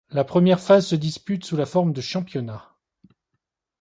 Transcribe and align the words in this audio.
La 0.09 0.23
première 0.23 0.59
phase 0.59 0.87
se 0.87 0.95
dispute 0.95 1.45
sous 1.45 1.55
la 1.55 1.67
forme 1.67 1.93
de 1.93 2.01
championnat. 2.01 2.73